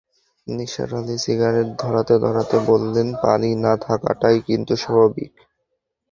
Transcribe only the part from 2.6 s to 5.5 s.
বললেন, পানি না-থাকাটাই কিন্তু স্বাভাবিক।